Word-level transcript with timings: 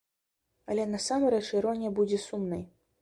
Але 0.71 0.87
насамрэч 0.93 1.43
іронія 1.59 1.91
будзе 2.01 2.17
сумнай. 2.27 2.65